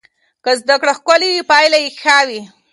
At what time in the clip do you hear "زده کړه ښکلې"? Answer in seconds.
0.61-1.27